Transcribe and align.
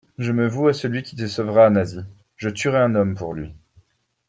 Je 0.17 0.31
me 0.31 0.47
voue 0.47 0.67
à 0.67 0.73
celui 0.73 1.03
qui 1.03 1.15
te 1.15 1.27
sauvera, 1.27 1.69
Nasie! 1.69 2.03
je 2.35 2.49
tuerai 2.49 2.79
un 2.79 2.95
homme 2.95 3.13
pour 3.13 3.35
lui. 3.35 3.53